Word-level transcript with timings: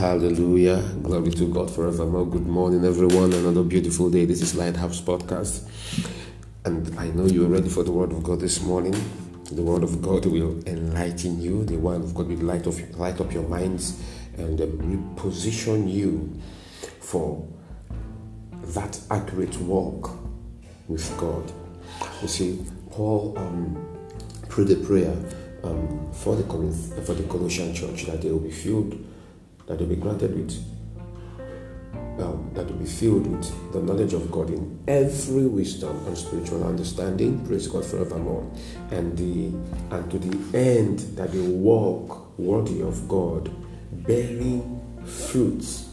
Hallelujah. 0.00 0.80
Glory 1.02 1.30
to 1.32 1.52
God 1.52 1.70
forevermore. 1.70 2.24
Good 2.24 2.46
morning, 2.46 2.86
everyone. 2.86 3.34
Another 3.34 3.62
beautiful 3.62 4.08
day. 4.08 4.24
This 4.24 4.40
is 4.40 4.54
Lighthouse 4.54 4.98
Podcast. 5.02 5.68
And 6.64 6.98
I 6.98 7.08
know 7.08 7.26
you 7.26 7.44
are 7.44 7.48
ready 7.48 7.68
for 7.68 7.84
the 7.84 7.92
Word 7.92 8.10
of 8.12 8.22
God 8.22 8.40
this 8.40 8.62
morning. 8.62 8.94
The 9.52 9.60
Word 9.60 9.82
of 9.82 10.00
God 10.00 10.24
will 10.24 10.66
enlighten 10.66 11.38
you. 11.38 11.66
The 11.66 11.76
Word 11.76 12.00
of 12.00 12.14
God 12.14 12.28
will 12.28 12.38
light 12.38 12.66
up, 12.66 12.76
light 12.96 13.20
up 13.20 13.30
your 13.30 13.46
minds 13.46 14.02
and 14.38 14.58
um, 14.62 15.16
reposition 15.18 15.92
you 15.92 16.32
for 17.00 17.46
that 18.68 18.98
accurate 19.10 19.58
walk 19.58 20.12
with 20.88 21.14
God. 21.18 21.52
You 22.22 22.28
see, 22.28 22.64
Paul 22.90 23.34
um, 23.36 23.98
prayed 24.48 24.70
a 24.70 24.76
prayer 24.76 25.14
um, 25.62 26.10
for 26.14 26.36
the 26.36 26.44
for 27.02 27.12
the 27.12 27.24
Colossian 27.24 27.74
church 27.74 28.06
that 28.06 28.22
they 28.22 28.30
will 28.30 28.40
be 28.40 28.50
filled 28.50 28.98
that 29.70 29.78
will 29.78 29.86
be 29.86 29.94
granted 29.94 30.34
with, 30.34 30.52
um, 32.20 32.50
that 32.54 32.66
will 32.66 32.78
be 32.78 32.86
filled 32.86 33.24
with 33.28 33.72
the 33.72 33.80
knowledge 33.80 34.14
of 34.14 34.28
God 34.28 34.50
in 34.50 34.82
every 34.88 35.46
wisdom 35.46 35.96
and 36.08 36.18
spiritual 36.18 36.64
understanding. 36.64 37.46
Praise 37.46 37.68
God 37.68 37.86
forevermore. 37.86 38.50
And 38.90 39.16
the 39.16 39.46
and 39.94 40.10
to 40.10 40.18
the 40.18 40.58
end 40.58 40.98
that 41.16 41.30
they 41.30 41.38
walk 41.38 42.36
worthy 42.36 42.82
of 42.82 43.06
God, 43.06 43.48
bearing 43.92 44.82
fruits 45.06 45.90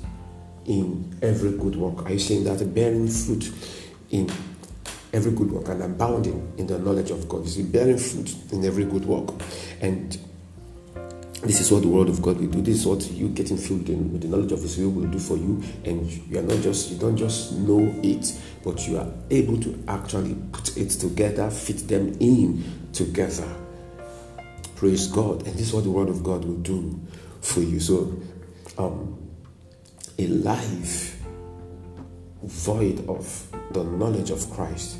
in 0.66 1.16
every 1.22 1.52
good 1.52 1.76
work. 1.76 2.04
Are 2.08 2.14
you 2.14 2.20
saying 2.20 2.46
that 2.46 2.74
bearing 2.74 3.08
fruit 3.08 3.54
in 4.10 4.28
every 5.14 5.34
good 5.34 5.52
work 5.52 5.68
and 5.68 5.84
abounding 5.84 6.52
in 6.58 6.66
the 6.66 6.80
knowledge 6.80 7.12
of 7.12 7.30
God? 7.30 7.44
You 7.44 7.50
see, 7.50 7.64
bearing 7.64 8.00
fruit 8.00 8.36
in 8.52 8.66
every 8.66 8.86
good 8.86 9.06
work. 9.06 9.40
And 9.82 10.18
this 11.44 11.62
is 11.62 11.72
what 11.72 11.84
the 11.84 11.88
word 11.88 12.10
of 12.10 12.22
God 12.22 12.40
will 12.40 12.48
do. 12.48 12.62
This 12.62 12.78
is 12.78 12.88
what 12.88 13.12
you 13.12 13.30
getting 13.30 13.58
filled 13.58 13.88
in 13.90 14.12
with 14.12 14.24
the 14.24 14.28
knowledge 14.28 14.52
of 14.52 14.62
His 14.62 14.78
will 14.78 14.90
will 14.90 15.08
do 15.08 15.20
for 15.20 15.38
you. 15.38 15.62
And 15.86 16.10
you 16.10 16.40
are 16.40 16.44
not 16.44 16.62
just 16.64 16.90
you 16.90 16.98
don't 16.98 17.16
just 17.16 17.54
know 17.54 17.94
it, 18.02 18.34
but 18.64 18.88
you 18.88 18.98
are 18.98 19.12
able 19.30 19.60
to 19.62 19.84
actually 19.88 20.36
put 20.52 20.76
it 20.78 20.90
together, 20.90 21.50
fit 21.52 21.88
them 21.88 22.18
in 22.20 22.90
together. 22.92 23.48
Praise 24.76 25.08
God. 25.08 25.46
And 25.46 25.54
this 25.54 25.68
is 25.68 25.74
what 25.74 25.84
the 25.84 25.92
word 25.92 26.10
of 26.10 26.24
God 26.24 26.44
will 26.44 26.58
do 26.58 27.00
for 27.42 27.62
you. 27.62 27.80
So 27.80 28.20
um, 28.80 29.18
a 30.18 30.28
life 30.28 31.22
void 32.42 33.08
of 33.08 33.48
the 33.74 33.84
knowledge 33.84 34.32
of 34.32 34.50
Christ 34.52 34.98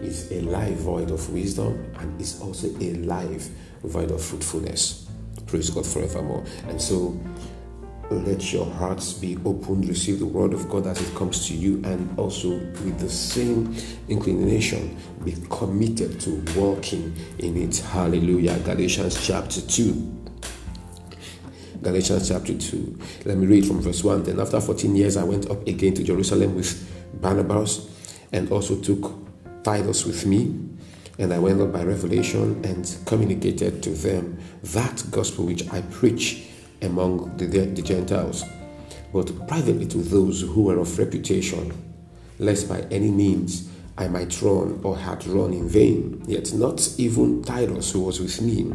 is 0.00 0.30
a 0.30 0.40
life 0.42 0.78
void 0.78 1.10
of 1.10 1.28
wisdom 1.30 1.92
and 1.98 2.20
is 2.20 2.40
also 2.40 2.68
a 2.80 2.94
life 2.94 3.48
void 3.82 4.12
of 4.12 4.22
fruitfulness. 4.22 5.09
Praise 5.50 5.68
God 5.70 5.84
forevermore. 5.84 6.44
And 6.68 6.80
so 6.80 7.18
let 8.08 8.52
your 8.52 8.66
hearts 8.66 9.12
be 9.12 9.36
open, 9.44 9.80
receive 9.82 10.20
the 10.20 10.26
word 10.26 10.54
of 10.54 10.68
God 10.68 10.86
as 10.86 11.00
it 11.00 11.12
comes 11.16 11.48
to 11.48 11.54
you, 11.54 11.82
and 11.84 12.16
also 12.16 12.50
with 12.50 13.00
the 13.00 13.10
same 13.10 13.74
inclination, 14.08 14.96
be 15.24 15.34
committed 15.50 16.20
to 16.20 16.44
walking 16.56 17.16
in 17.40 17.56
it. 17.56 17.78
Hallelujah. 17.78 18.60
Galatians 18.60 19.26
chapter 19.26 19.60
2. 19.60 20.18
Galatians 21.82 22.28
chapter 22.28 22.56
2. 22.56 22.98
Let 23.24 23.36
me 23.36 23.46
read 23.46 23.66
from 23.66 23.80
verse 23.80 24.04
1. 24.04 24.22
Then, 24.22 24.38
after 24.38 24.60
14 24.60 24.94
years, 24.94 25.16
I 25.16 25.24
went 25.24 25.50
up 25.50 25.66
again 25.66 25.94
to 25.94 26.04
Jerusalem 26.04 26.54
with 26.54 27.20
Barnabas 27.20 27.90
and 28.32 28.52
also 28.52 28.76
took 28.80 29.12
Titus 29.64 30.06
with 30.06 30.24
me 30.26 30.70
and 31.20 31.34
I 31.34 31.38
went 31.38 31.60
up 31.60 31.70
by 31.70 31.84
revelation 31.84 32.64
and 32.64 32.96
communicated 33.04 33.82
to 33.82 33.90
them 33.90 34.38
that 34.62 35.04
gospel 35.10 35.44
which 35.44 35.70
I 35.70 35.82
preach 35.82 36.46
among 36.80 37.36
the, 37.36 37.46
the 37.46 37.82
Gentiles, 37.82 38.42
but 39.12 39.46
privately 39.46 39.84
to 39.88 39.98
those 39.98 40.40
who 40.40 40.62
were 40.62 40.78
of 40.78 40.98
reputation, 40.98 41.74
lest 42.38 42.70
by 42.70 42.80
any 42.90 43.10
means 43.10 43.68
I 43.98 44.08
might 44.08 44.40
run 44.40 44.80
or 44.82 44.96
had 44.96 45.26
run 45.26 45.52
in 45.52 45.68
vain. 45.68 46.24
Yet 46.26 46.54
not 46.54 46.88
even 46.96 47.44
Titus, 47.44 47.92
who 47.92 48.00
was 48.00 48.18
with 48.18 48.40
me, 48.40 48.72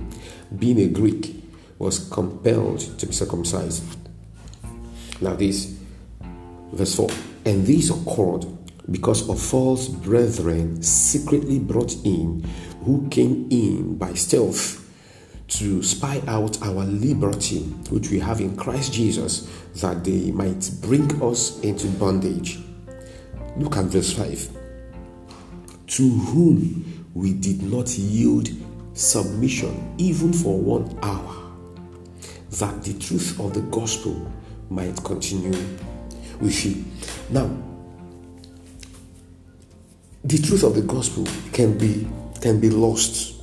being 0.59 0.79
a 0.81 0.87
Greek, 0.87 1.43
was 1.79 2.07
compelled 2.09 2.79
to 2.99 3.07
be 3.07 3.11
circumcised. 3.11 3.83
Now, 5.19 5.33
this, 5.33 5.75
verse 6.73 6.93
4 6.93 7.09
And 7.45 7.65
these 7.65 7.89
occurred 7.89 8.45
because 8.91 9.27
of 9.29 9.41
false 9.41 9.87
brethren 9.87 10.81
secretly 10.81 11.59
brought 11.59 11.93
in 12.03 12.43
who 12.83 13.07
came 13.09 13.47
in 13.49 13.97
by 13.97 14.13
stealth 14.13 14.81
to 15.47 15.83
spy 15.83 16.21
out 16.27 16.61
our 16.63 16.85
liberty 16.85 17.59
which 17.89 18.09
we 18.09 18.19
have 18.19 18.41
in 18.41 18.55
Christ 18.55 18.93
Jesus 18.93 19.49
that 19.75 20.03
they 20.03 20.31
might 20.31 20.69
bring 20.81 21.21
us 21.21 21.59
into 21.61 21.87
bondage. 21.87 22.59
Look 23.57 23.77
at 23.77 23.85
verse 23.85 24.13
5. 24.13 24.49
To 25.87 26.09
whom 26.09 27.05
we 27.13 27.33
did 27.33 27.61
not 27.63 27.89
yield 27.97 28.49
submission 28.93 29.93
even 29.97 30.33
for 30.33 30.59
one 30.59 30.97
hour, 31.01 31.51
that 32.51 32.83
the 32.83 32.93
truth 32.99 33.39
of 33.39 33.53
the 33.53 33.61
gospel 33.61 34.31
might 34.69 35.01
continue 35.03 35.57
with 36.39 36.65
you. 36.65 36.83
Now, 37.29 37.49
the 40.25 40.39
truth 40.39 40.63
of 40.63 40.73
the 40.73 40.81
gospel 40.81 41.23
can 41.53 41.77
be 41.77 42.07
can 42.41 42.59
be 42.59 42.69
lost 42.69 43.35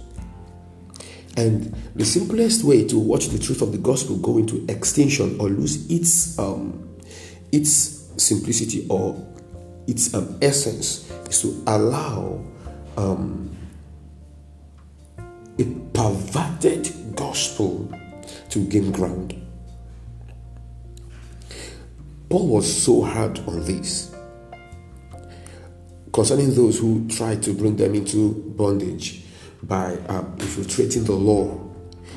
and 1.37 1.73
the 1.95 2.05
simplest 2.05 2.65
way 2.65 2.87
to 2.87 2.99
watch 2.99 3.29
the 3.29 3.39
truth 3.39 3.63
of 3.63 3.71
the 3.71 3.79
gospel 3.79 4.17
go 4.17 4.37
into 4.37 4.65
extinction 4.69 5.39
or 5.39 5.49
lose 5.49 5.89
its 5.89 6.37
um, 6.41 6.99
its 7.53 8.11
simplicity 8.17 8.85
or 8.91 9.15
its 9.87 10.13
um, 10.13 10.37
essence 10.43 11.09
is 11.31 11.41
to 11.41 11.63
allow 11.69 12.43
um, 12.97 13.57
a 15.59 15.65
perverted 15.95 16.91
gospel 17.15 17.91
to 18.51 18.67
gain 18.67 18.91
ground. 18.91 19.39
Paul 22.29 22.49
was 22.49 22.83
so 22.83 23.03
hard 23.03 23.39
on 23.41 23.65
this 23.65 24.13
concerning 26.13 26.55
those 26.55 26.79
who 26.79 27.09
try 27.09 27.37
to 27.37 27.55
bring 27.55 27.77
them 27.77 27.95
into 27.95 28.35
bondage 28.57 29.25
by 29.63 29.97
um, 30.09 30.37
infiltrating 30.39 31.05
the 31.05 31.13
law, 31.13 31.59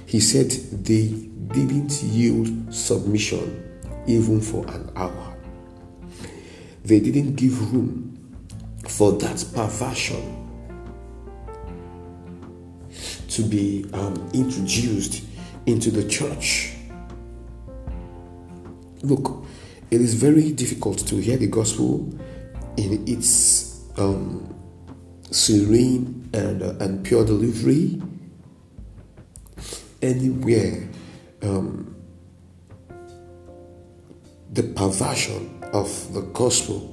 he 0.05 0.19
said 0.19 0.49
they 0.83 1.07
didn't 1.53 2.03
yield 2.03 2.73
submission 2.73 3.61
even 4.07 4.41
for 4.41 4.65
an 4.67 4.91
hour. 4.95 5.35
They 6.83 6.99
didn't 6.99 7.35
give 7.35 7.73
room 7.73 8.11
for 8.87 9.13
that 9.13 9.43
perversion 9.53 10.41
to 13.29 13.41
be 13.43 13.85
um, 13.93 14.29
introduced 14.33 15.23
into 15.65 15.89
the 15.91 16.07
church. 16.07 16.73
Look, 19.01 19.45
it 19.91 20.01
is 20.01 20.13
very 20.13 20.51
difficult 20.51 20.99
to 21.07 21.15
hear 21.17 21.37
the 21.37 21.47
gospel 21.47 22.13
in 22.77 23.07
its 23.07 23.64
um, 23.97 24.53
serene 25.31 26.29
and, 26.33 26.61
uh, 26.61 26.73
and 26.79 27.03
pure 27.03 27.25
delivery 27.25 28.01
anywhere 30.01 30.87
um, 31.41 31.95
the 34.51 34.63
perversion 34.63 35.63
of 35.73 36.13
the 36.13 36.21
gospel 36.21 36.91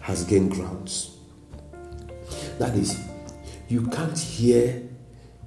has 0.00 0.24
gained 0.24 0.52
grounds. 0.52 1.16
That 2.58 2.76
is, 2.76 2.98
you 3.68 3.86
can't 3.88 4.18
hear 4.18 4.82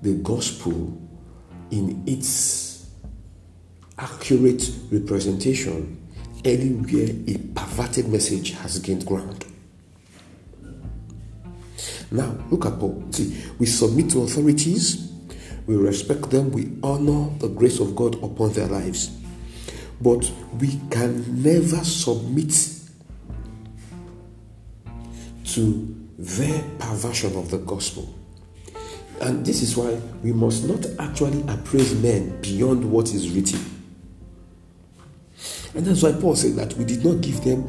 the 0.02 0.16
gospel 0.16 0.98
in 1.70 2.04
its 2.06 2.90
accurate 3.98 4.70
representation 4.92 6.01
anywhere 6.46 7.10
a 7.28 7.38
perverted 7.56 8.08
message 8.10 8.52
has 8.52 8.80
gained 8.80 9.06
ground. 9.06 9.46
Now, 12.12 12.36
look 12.50 12.66
at 12.66 12.78
Paul. 12.80 13.04
See, 13.12 13.42
we 13.58 13.66
submit 13.66 14.10
to 14.12 14.24
authorities, 14.24 15.12
we 15.66 15.76
respect 15.76 16.30
them, 16.30 16.52
we 16.52 16.72
honor 16.84 17.30
the 17.38 17.48
grace 17.48 17.80
of 17.80 17.96
God 17.96 18.16
upon 18.24 18.52
their 18.54 18.68
lives. 18.68 19.18
But 20.02 20.30
we 20.60 20.80
can 20.90 21.42
never 21.42 21.84
submit 21.84 22.54
to 25.46 25.96
their 26.18 26.64
perversion 26.80 27.38
of 27.38 27.50
the 27.50 27.60
gospel. 27.60 28.14
And 29.22 29.46
this 29.46 29.62
is 29.62 29.78
why 29.78 30.00
we 30.24 30.34
must 30.34 30.66
not 30.66 30.86
actually 31.00 31.42
appraise 31.48 31.94
men 32.02 32.42
beyond 32.42 32.84
what 32.84 33.14
is 33.14 33.30
written. 33.30 33.60
And 35.74 35.86
that's 35.86 36.04
why 36.04 36.12
Paul 36.12 36.36
said 36.36 36.56
that 36.56 36.74
we 36.74 36.86
did 36.86 37.04
not 37.04 37.22
give 37.22 37.44
them, 37.44 37.66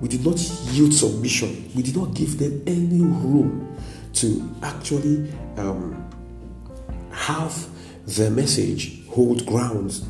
we 0.00 0.08
did 0.08 0.24
not 0.24 0.38
yield 0.70 0.92
submission, 0.92 1.70
we 1.74 1.82
did 1.82 1.96
not 1.96 2.14
give 2.14 2.38
them 2.38 2.62
any 2.66 3.00
room 3.00 3.76
to 4.14 4.54
actually 4.62 5.32
um, 5.56 6.08
have 7.10 7.66
the 8.06 8.30
message 8.30 9.06
hold 9.08 9.46
grounds. 9.46 10.06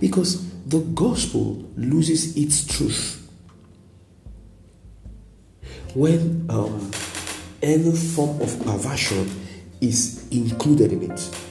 Because 0.00 0.50
the 0.66 0.80
gospel 0.80 1.64
loses 1.76 2.36
its 2.36 2.66
truth 2.66 3.20
when 5.94 6.46
um, 6.50 6.90
any 7.62 7.92
form 7.92 8.40
of 8.40 8.58
perversion 8.64 9.30
is 9.80 10.28
included 10.30 10.92
in 10.92 11.10
it. 11.10 11.43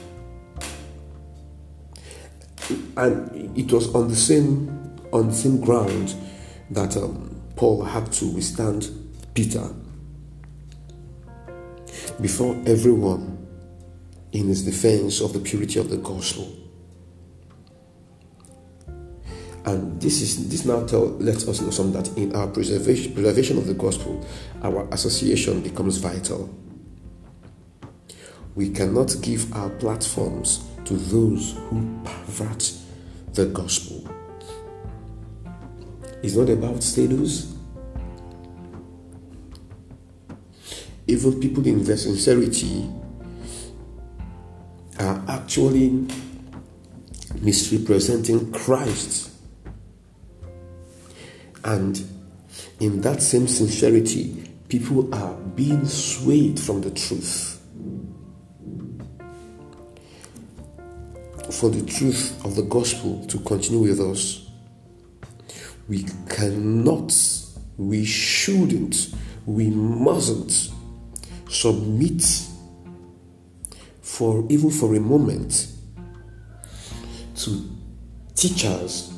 And 2.96 3.58
it 3.58 3.72
was 3.72 3.94
on 3.94 4.08
the 4.08 4.16
same 4.16 4.68
on 5.12 5.28
the 5.28 5.34
same 5.34 5.60
ground 5.60 6.14
that 6.70 6.96
um, 6.96 7.40
Paul 7.56 7.84
had 7.84 8.10
to 8.12 8.26
withstand 8.26 8.88
Peter 9.34 9.68
before 12.20 12.60
everyone 12.66 13.46
in 14.32 14.48
his 14.48 14.64
defense 14.64 15.20
of 15.20 15.32
the 15.32 15.38
purity 15.38 15.78
of 15.78 15.88
the 15.88 15.96
gospel. 15.98 16.52
And 19.66 20.00
this 20.00 20.20
is 20.20 20.48
this 20.50 20.64
now 20.64 20.84
tell 20.84 21.06
lets 21.18 21.48
us 21.48 21.60
know 21.60 21.70
some 21.70 21.92
that 21.92 22.08
in 22.18 22.34
our 22.36 22.46
preservation 22.48 23.14
preservation 23.14 23.56
of 23.56 23.66
the 23.66 23.74
gospel, 23.74 24.26
our 24.62 24.86
association 24.92 25.62
becomes 25.62 25.96
vital. 25.98 26.54
We 28.54 28.70
cannot 28.70 29.14
give 29.22 29.52
our 29.54 29.70
platforms 29.70 30.64
to 30.84 30.94
those 30.94 31.54
who 31.68 32.00
pervert 32.04 32.72
the 33.32 33.46
gospel. 33.46 34.08
It's 36.22 36.36
not 36.36 36.48
about 36.48 36.82
status. 36.82 37.54
Even 41.06 41.40
people 41.40 41.66
in 41.66 41.84
their 41.84 41.96
sincerity 41.96 42.88
are 44.98 45.22
actually 45.28 46.06
misrepresenting 47.40 48.52
Christ. 48.52 49.30
And 51.64 52.02
in 52.80 53.00
that 53.02 53.22
same 53.22 53.48
sincerity, 53.48 54.50
people 54.68 55.14
are 55.14 55.34
being 55.34 55.86
swayed 55.86 56.58
from 56.58 56.80
the 56.80 56.90
truth. 56.90 57.53
For 61.60 61.70
the 61.70 61.86
truth 61.86 62.44
of 62.44 62.56
the 62.56 62.62
gospel 62.62 63.24
to 63.26 63.38
continue 63.38 63.88
with 63.88 64.00
us, 64.00 64.48
we 65.88 66.04
cannot, 66.28 67.16
we 67.78 68.04
shouldn't, 68.04 69.14
we 69.46 69.70
mustn't 69.70 70.70
submit 71.48 72.22
for 74.02 74.44
even 74.48 74.70
for 74.70 74.94
a 74.96 75.00
moment 75.00 75.68
to 77.36 77.70
teachers 78.34 79.12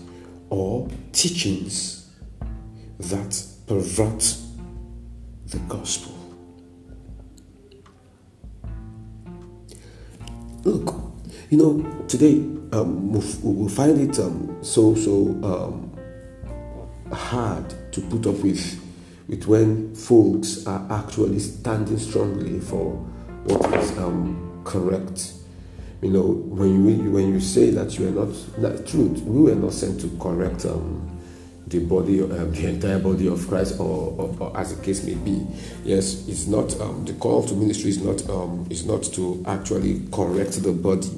or 0.51 0.89
teachings 1.13 2.11
that 2.99 3.43
pervert 3.67 4.37
the 5.47 5.59
gospel. 5.69 6.13
Look, 10.65 10.96
you 11.51 11.59
know, 11.59 12.05
today 12.09 12.39
um, 12.73 13.13
we'll, 13.13 13.69
find 13.69 14.01
it 14.01 14.19
um, 14.19 14.59
so 14.63 14.95
so 14.95 15.29
um, 15.45 15.97
hard 17.13 17.75
to 17.93 18.01
put 18.03 18.27
up 18.27 18.43
with 18.43 18.83
with 19.29 19.47
when 19.47 19.95
folks 19.95 20.67
are 20.67 20.87
actually 20.91 21.39
standing 21.39 21.99
strongly 21.99 22.61
for 22.61 22.95
what 23.45 23.75
is 23.75 23.97
um, 23.99 24.63
correct. 24.65 25.33
You 26.03 26.11
know, 26.11 26.23
when 26.23 26.85
you 26.87 27.11
when 27.11 27.33
you 27.33 27.41
say 27.41 27.71
that 27.71 27.99
you 27.99 28.09
are 28.09 28.27
not 28.27 28.35
that 28.59 28.87
truth, 28.87 29.23
we 29.23 29.43
were 29.43 29.55
not 29.55 29.73
sent 29.73 30.01
to 30.01 30.09
correct 30.19 30.67
um, 30.67 31.16
the 31.67 31.81
body, 31.81 32.23
um, 32.23 32.53
the 32.53 32.67
entire 32.67 32.99
body 32.99 33.27
of 33.27 33.47
Christ, 33.49 33.81
or, 33.81 34.15
or, 34.19 34.37
or, 34.39 34.57
as 34.57 34.75
the 34.75 34.83
case 34.83 35.05
may 35.05 35.15
be. 35.15 35.45
Yes, 35.85 36.27
it's 36.29 36.47
not 36.47 36.79
um, 36.81 37.05
the 37.05 37.15
call 37.15 37.43
to 37.45 37.55
ministry 37.55 37.91
is 37.91 38.03
not 38.03 38.29
um, 38.31 38.67
is 38.71 38.87
not 38.87 39.03
to 39.15 39.43
actually 39.47 40.03
correct 40.13 40.63
the 40.63 40.73
body, 40.73 41.11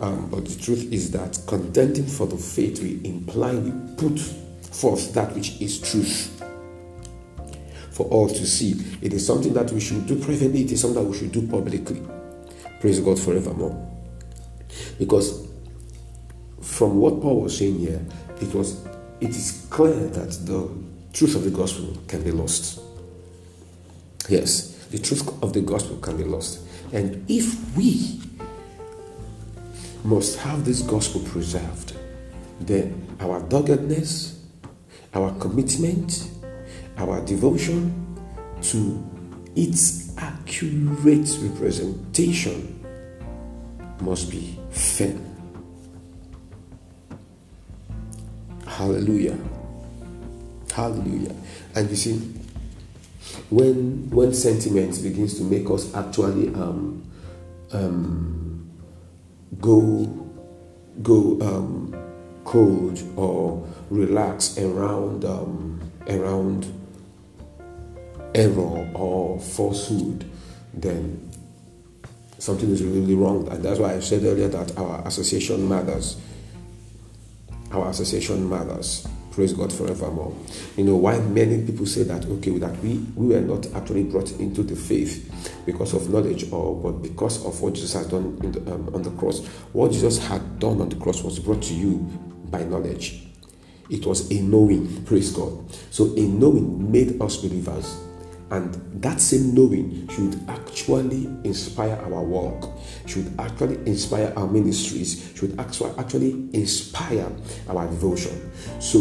um, 0.00 0.28
but 0.30 0.44
the 0.44 0.60
truth 0.60 0.92
is 0.92 1.10
that 1.12 1.38
contending 1.46 2.06
for 2.06 2.26
the 2.26 2.36
faith 2.36 2.82
we 2.82 3.00
imply 3.04 3.54
we 3.54 3.72
put 3.96 4.18
forth 4.18 5.14
that 5.14 5.34
which 5.34 5.60
is 5.60 5.80
truth 5.80 6.32
for 7.92 8.06
all 8.06 8.28
to 8.28 8.46
see. 8.46 8.72
It 9.00 9.14
is 9.14 9.26
something 9.26 9.54
that 9.54 9.70
we 9.72 9.80
should 9.80 10.06
do 10.06 10.16
privately. 10.18 10.64
It 10.64 10.72
is 10.72 10.82
something 10.82 11.02
that 11.02 11.08
we 11.08 11.16
should 11.16 11.32
do 11.32 11.46
publicly. 11.46 12.02
Praise 12.80 13.00
God 13.00 13.18
forevermore. 13.18 13.74
Because 14.98 15.48
from 16.60 16.98
what 16.98 17.22
Paul 17.22 17.42
was 17.42 17.56
saying 17.56 17.78
here, 17.78 18.04
it 18.42 18.52
was 18.54 18.85
it 19.20 19.30
is 19.30 19.66
clear 19.70 19.94
that 20.08 20.32
the 20.46 20.68
truth 21.12 21.34
of 21.36 21.44
the 21.44 21.50
gospel 21.50 21.96
can 22.08 22.22
be 22.22 22.30
lost. 22.30 22.80
Yes, 24.28 24.86
the 24.90 24.98
truth 24.98 25.42
of 25.42 25.52
the 25.52 25.60
gospel 25.60 25.96
can 25.98 26.16
be 26.16 26.24
lost. 26.24 26.60
And 26.92 27.24
if 27.28 27.76
we 27.76 28.20
must 30.04 30.38
have 30.38 30.64
this 30.64 30.82
gospel 30.82 31.20
preserved, 31.22 31.94
then 32.60 33.16
our 33.20 33.40
doggedness, 33.40 34.44
our 35.14 35.32
commitment, 35.38 36.30
our 36.98 37.20
devotion 37.24 38.16
to 38.62 39.04
its 39.54 40.16
accurate 40.18 41.36
representation 41.40 42.84
must 44.00 44.30
be 44.30 44.58
firm. 44.70 45.35
Hallelujah. 48.76 49.38
Hallelujah. 50.70 51.34
And 51.74 51.88
you 51.88 51.96
see, 51.96 52.18
when 53.48 54.10
when 54.10 54.34
sentiment 54.34 55.02
begins 55.02 55.38
to 55.38 55.44
make 55.44 55.70
us 55.70 55.94
actually 55.94 56.48
um, 56.48 57.02
um, 57.72 58.70
go 59.62 60.04
go 61.02 61.38
um, 61.40 61.96
cold 62.44 63.00
or 63.16 63.66
relax 63.88 64.58
around 64.58 65.24
um, 65.24 65.80
around 66.08 66.70
error 68.34 68.90
or 68.94 69.40
falsehood, 69.40 70.30
then 70.74 71.30
something 72.36 72.70
is 72.70 72.82
really 72.82 73.14
wrong. 73.14 73.48
And 73.48 73.64
that's 73.64 73.80
why 73.80 73.94
I 73.94 74.00
said 74.00 74.22
earlier 74.24 74.48
that 74.48 74.76
our 74.76 75.00
association 75.08 75.66
matters. 75.66 76.20
Our 77.72 77.90
association 77.90 78.48
matters. 78.48 79.06
Praise 79.32 79.52
God 79.52 79.70
forevermore. 79.70 80.34
You 80.76 80.84
know 80.84 80.96
why 80.96 81.18
many 81.18 81.62
people 81.64 81.84
say 81.84 82.04
that 82.04 82.24
okay 82.24 82.56
that 82.58 82.78
we 82.82 82.98
we 83.14 83.34
were 83.34 83.42
not 83.42 83.66
actually 83.74 84.04
brought 84.04 84.32
into 84.40 84.62
the 84.62 84.74
faith 84.74 85.60
because 85.66 85.92
of 85.92 86.08
knowledge 86.08 86.50
or 86.50 86.74
but 86.74 87.02
because 87.02 87.44
of 87.44 87.60
what 87.60 87.74
Jesus 87.74 87.92
has 87.92 88.06
done 88.06 88.38
the, 88.38 88.72
um, 88.72 88.94
on 88.94 89.02
the 89.02 89.10
cross. 89.10 89.44
What 89.74 89.92
Jesus 89.92 90.16
had 90.26 90.58
done 90.58 90.80
on 90.80 90.88
the 90.88 90.96
cross 90.96 91.22
was 91.22 91.38
brought 91.38 91.62
to 91.64 91.74
you 91.74 91.98
by 92.50 92.64
knowledge. 92.64 93.26
It 93.90 94.06
was 94.06 94.30
a 94.30 94.40
knowing. 94.40 95.04
Praise 95.04 95.32
God. 95.32 95.70
So 95.90 96.14
a 96.16 96.20
knowing 96.20 96.90
made 96.90 97.20
us 97.20 97.36
believers. 97.36 98.05
And 98.50 98.74
that 99.02 99.20
same 99.20 99.54
knowing 99.54 100.08
should 100.08 100.40
actually 100.48 101.26
inspire 101.42 101.96
our 101.96 102.22
work, 102.22 102.70
should 103.06 103.34
actually 103.40 103.76
inspire 103.86 104.32
our 104.36 104.46
ministries, 104.46 105.32
should 105.34 105.58
actually 105.58 106.48
inspire 106.52 107.28
our 107.68 107.86
devotion. 107.86 108.52
So, 108.78 108.98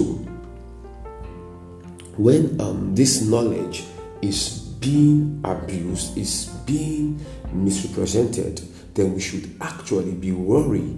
when 2.18 2.60
um, 2.60 2.96
this 2.96 3.22
knowledge 3.22 3.84
is 4.22 4.60
being 4.80 5.42
abused, 5.44 6.18
is 6.18 6.46
being 6.66 7.24
misrepresented, 7.52 8.62
then 8.96 9.14
we 9.14 9.20
should 9.20 9.56
actually 9.62 10.14
be 10.14 10.32
wary 10.32 10.98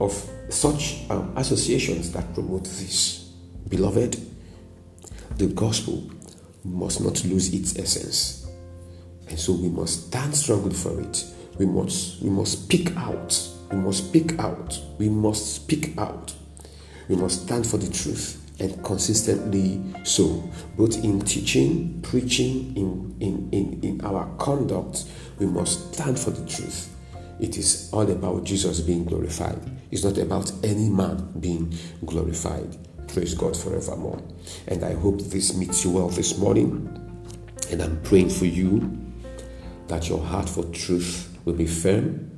of 0.00 0.12
such 0.48 1.08
um, 1.10 1.32
associations 1.36 2.12
that 2.12 2.34
promote 2.34 2.64
this. 2.64 3.30
Beloved, 3.68 4.20
the 5.38 5.46
gospel 5.46 6.10
must 6.66 7.00
not 7.00 7.24
lose 7.24 7.52
its 7.54 7.78
essence. 7.78 8.46
And 9.28 9.38
so 9.38 9.52
we 9.54 9.68
must 9.68 10.08
stand 10.08 10.34
strongly 10.36 10.74
for 10.74 11.00
it. 11.00 11.24
We 11.58 11.66
must 11.66 12.22
we 12.22 12.30
must 12.30 12.64
speak 12.64 12.96
out. 12.96 13.38
We 13.70 13.78
must 13.78 14.08
speak 14.08 14.38
out. 14.38 14.78
We 14.98 15.08
must 15.08 15.54
speak 15.54 15.98
out. 15.98 16.34
We 17.08 17.16
must 17.16 17.42
stand 17.42 17.66
for 17.66 17.78
the 17.78 17.90
truth 17.90 18.42
and 18.58 18.82
consistently 18.84 19.82
so, 20.04 20.42
both 20.76 21.04
in 21.04 21.20
teaching, 21.20 22.00
preaching, 22.02 22.74
in, 22.76 23.16
in, 23.20 23.48
in, 23.52 23.80
in 23.82 24.00
our 24.04 24.26
conduct, 24.38 25.04
we 25.38 25.46
must 25.46 25.94
stand 25.94 26.18
for 26.18 26.30
the 26.30 26.46
truth. 26.48 26.94
It 27.38 27.58
is 27.58 27.90
all 27.92 28.10
about 28.10 28.44
Jesus 28.44 28.80
being 28.80 29.04
glorified. 29.04 29.60
It's 29.90 30.04
not 30.04 30.16
about 30.16 30.50
any 30.64 30.88
man 30.88 31.32
being 31.38 31.74
glorified. 32.06 32.76
Praise 33.08 33.34
God 33.34 33.56
forevermore. 33.56 34.22
And 34.68 34.84
I 34.84 34.94
hope 34.94 35.20
this 35.20 35.56
meets 35.56 35.84
you 35.84 35.92
well 35.92 36.08
this 36.08 36.38
morning. 36.38 36.92
And 37.70 37.82
I'm 37.82 38.00
praying 38.02 38.30
for 38.30 38.46
you 38.46 38.98
that 39.88 40.08
your 40.08 40.20
heart 40.22 40.48
for 40.48 40.64
truth 40.66 41.36
will 41.44 41.54
be 41.54 41.66
firm, 41.66 42.30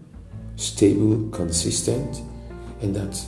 stable, 0.57 1.29
consistent, 1.31 2.23
and 2.81 2.95
that 2.95 3.21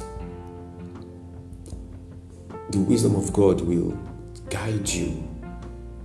the 2.71 2.79
wisdom 2.79 3.17
of 3.17 3.33
God 3.33 3.61
will 3.63 3.99
guide 4.49 4.89
you 4.89 5.29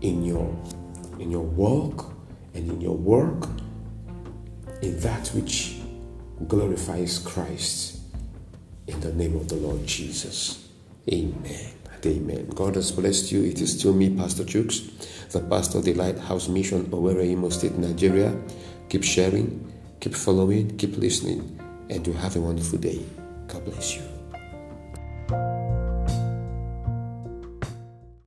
in 0.02 0.24
your 0.24 0.56
in 1.20 1.32
your 1.32 1.44
walk 1.44 2.14
and 2.54 2.70
in 2.70 2.82
your 2.82 2.96
work 2.96 3.48
in 4.82 5.00
that 5.00 5.28
which 5.30 5.78
glorifies 6.48 7.20
Christ 7.20 8.00
in 8.88 9.00
the 9.00 9.14
name 9.14 9.36
of 9.36 9.48
the 9.48 9.56
Lord 9.56 9.86
Jesus. 9.86 10.65
Amen. 11.12 11.72
Amen. 12.06 12.48
God 12.54 12.76
has 12.76 12.92
blessed 12.92 13.32
you. 13.32 13.44
It 13.44 13.62
is 13.62 13.80
still 13.80 13.94
me, 13.94 14.16
Pastor 14.16 14.44
Chooks, 14.44 15.32
the 15.32 15.40
pastor 15.40 15.80
of 15.80 15.86
the 15.86 15.94
Lighthouse 15.96 16.48
Mission, 16.48 16.86
Owerri, 16.88 17.32
Imo 17.32 17.50
State, 17.50 17.78
Nigeria. 17.78 18.36
Keep 18.90 19.04
sharing, 19.04 19.74
keep 20.00 20.14
following, 20.14 20.78
keep 20.78 20.98
listening, 20.98 21.60
and 21.90 22.06
to 22.06 22.14
have 22.14 22.36
a 22.36 22.40
wonderful 22.40 22.78
day. 22.78 23.04
God 23.48 23.66
bless 23.66 23.96
you. 23.96 24.15